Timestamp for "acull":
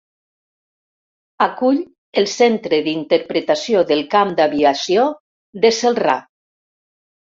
1.47-1.83